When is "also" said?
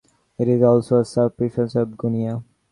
0.63-1.01